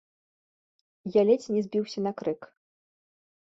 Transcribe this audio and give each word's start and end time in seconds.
Я 1.19 1.25
ледзь 1.31 1.45
не 1.57 1.61
збіўся 1.67 1.99
на 2.07 2.11
крык. 2.23 2.41